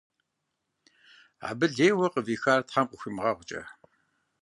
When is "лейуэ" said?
1.75-2.07